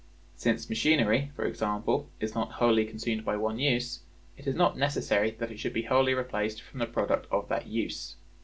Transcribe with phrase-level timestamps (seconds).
[0.35, 3.99] Since machinery, for example, is not wholly consumed by one use,
[4.35, 7.67] it is not necessary that it should be wholly replaced from the product of that
[7.67, 8.15] use.